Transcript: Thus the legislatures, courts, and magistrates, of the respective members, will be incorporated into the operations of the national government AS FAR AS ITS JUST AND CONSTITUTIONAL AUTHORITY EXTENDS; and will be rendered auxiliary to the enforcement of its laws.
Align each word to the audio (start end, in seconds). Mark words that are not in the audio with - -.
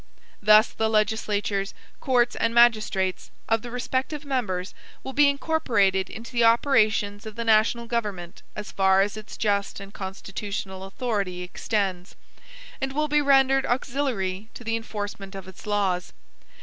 Thus 0.41 0.69
the 0.69 0.89
legislatures, 0.89 1.75
courts, 1.99 2.35
and 2.35 2.55
magistrates, 2.55 3.29
of 3.47 3.61
the 3.61 3.69
respective 3.69 4.25
members, 4.25 4.73
will 5.03 5.13
be 5.13 5.29
incorporated 5.29 6.09
into 6.09 6.31
the 6.31 6.43
operations 6.43 7.27
of 7.27 7.35
the 7.35 7.43
national 7.43 7.85
government 7.85 8.41
AS 8.55 8.71
FAR 8.71 9.01
AS 9.01 9.15
ITS 9.15 9.37
JUST 9.37 9.79
AND 9.79 9.93
CONSTITUTIONAL 9.93 10.81
AUTHORITY 10.83 11.43
EXTENDS; 11.43 12.15
and 12.81 12.93
will 12.93 13.07
be 13.09 13.21
rendered 13.21 13.67
auxiliary 13.67 14.49
to 14.55 14.63
the 14.63 14.75
enforcement 14.75 15.35
of 15.35 15.47
its 15.47 15.67
laws. 15.67 16.13